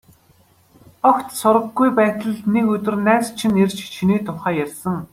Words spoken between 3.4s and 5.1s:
ирж, чиний тухай ярьсан.